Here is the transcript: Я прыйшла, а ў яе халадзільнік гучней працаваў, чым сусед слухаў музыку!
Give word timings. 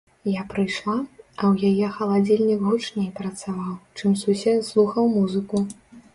Я 0.35 0.43
прыйшла, 0.51 0.95
а 1.39 1.49
ў 1.51 1.69
яе 1.73 1.91
халадзільнік 1.97 2.65
гучней 2.71 3.07
працаваў, 3.21 3.77
чым 4.01 4.19
сусед 4.25 4.59
слухаў 4.73 5.15
музыку! 5.21 5.65